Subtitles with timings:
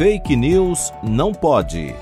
[0.00, 1.94] Fake News não pode.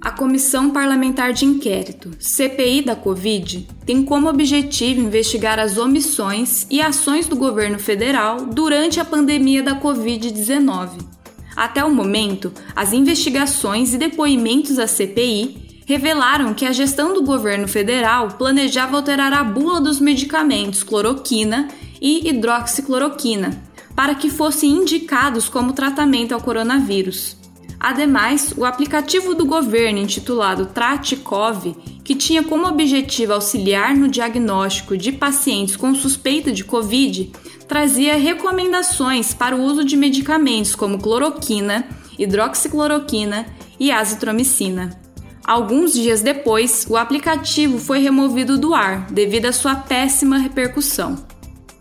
[0.00, 6.82] A Comissão Parlamentar de Inquérito, CPI da Covid, tem como objetivo investigar as omissões e
[6.82, 11.06] ações do governo federal durante a pandemia da Covid-19.
[11.54, 17.68] Até o momento, as investigações e depoimentos à CPI revelaram que a gestão do governo
[17.68, 21.68] federal planejava alterar a bula dos medicamentos cloroquina
[22.00, 23.62] e hidroxicloroquina
[23.94, 27.36] para que fossem indicados como tratamento ao coronavírus.
[27.78, 35.10] Ademais, o aplicativo do governo intitulado Tratikov, que tinha como objetivo auxiliar no diagnóstico de
[35.10, 37.32] pacientes com suspeita de Covid,
[37.66, 41.84] trazia recomendações para o uso de medicamentos como cloroquina,
[42.16, 43.46] hidroxicloroquina
[43.80, 45.01] e azitromicina.
[45.44, 51.16] Alguns dias depois, o aplicativo foi removido do ar devido à sua péssima repercussão.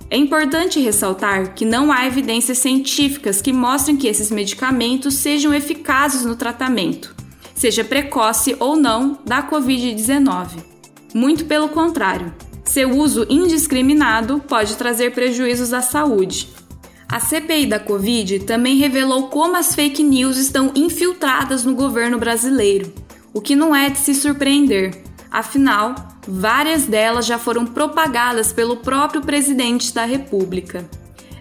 [0.09, 6.25] É importante ressaltar que não há evidências científicas que mostrem que esses medicamentos sejam eficazes
[6.25, 7.15] no tratamento,
[7.55, 10.47] seja precoce ou não, da Covid-19.
[11.13, 12.33] Muito pelo contrário,
[12.65, 16.49] seu uso indiscriminado pode trazer prejuízos à saúde.
[17.07, 22.93] A CPI da Covid também revelou como as fake news estão infiltradas no governo brasileiro,
[23.33, 25.03] o que não é de se surpreender.
[25.31, 25.95] Afinal,
[26.27, 30.89] várias delas já foram propagadas pelo próprio presidente da República.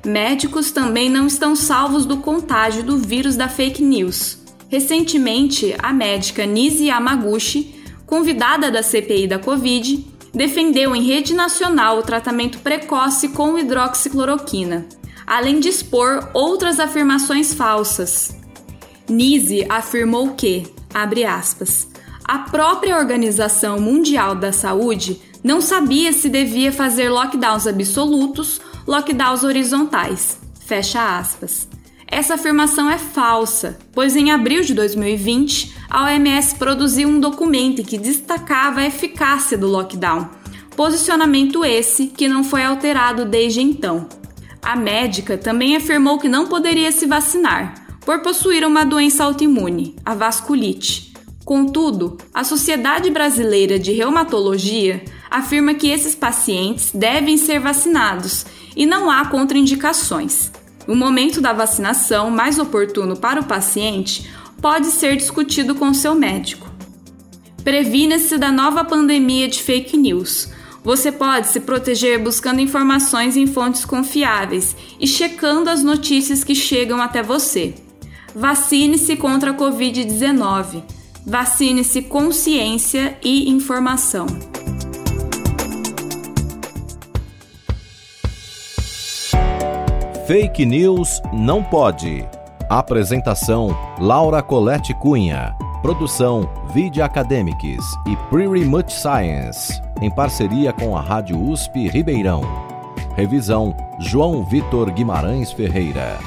[0.05, 4.39] Médicos também não estão salvos do contágio do vírus da fake news.
[4.69, 7.75] Recentemente, a médica Nisi Yamaguchi,
[8.07, 14.87] convidada da CPI da Covid, defendeu em rede nacional o tratamento precoce com hidroxicloroquina,
[15.27, 18.35] além de expor outras afirmações falsas.
[19.09, 21.89] Nisi afirmou que, abre aspas,
[22.25, 30.39] a própria Organização Mundial da Saúde não sabia se devia fazer lockdowns absolutos, lockdowns horizontais.
[30.67, 31.69] Fecha aspas.
[32.07, 37.99] Essa afirmação é falsa, pois em abril de 2020, a OMS produziu um documento que
[37.99, 40.29] destacava a eficácia do lockdown,
[40.77, 44.09] posicionamento esse que não foi alterado desde então.
[44.63, 50.15] A médica também afirmou que não poderia se vacinar, por possuir uma doença autoimune, a
[50.15, 51.11] vasculite
[51.51, 58.47] Contudo, a Sociedade Brasileira de Reumatologia afirma que esses pacientes devem ser vacinados
[58.77, 60.53] e não há contraindicações.
[60.87, 64.31] O momento da vacinação mais oportuno para o paciente
[64.63, 66.71] pode ser discutido com seu médico.
[67.65, 70.51] Previna-se da nova pandemia de fake news.
[70.85, 77.03] Você pode se proteger buscando informações em fontes confiáveis e checando as notícias que chegam
[77.03, 77.75] até você.
[78.35, 80.83] Vacine-se contra a Covid-19
[81.27, 84.27] Vacine-se consciência e informação.
[90.27, 92.27] Fake News não pode.
[92.71, 95.55] Apresentação: Laura Colette Cunha.
[95.83, 102.43] Produção: Video Academics e Pretty Much Science, em parceria com a Rádio USP Ribeirão.
[103.15, 106.19] Revisão: João Vitor Guimarães Ferreira.